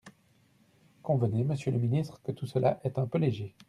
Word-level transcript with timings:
Convenez, 1.03 1.43
monsieur 1.43 1.71
le 1.71 1.77
ministre, 1.77 2.21
que 2.23 2.31
tout 2.31 2.47
cela 2.47 2.79
est 2.83 2.97
un 2.97 3.05
peu 3.05 3.19
léger. 3.19 3.53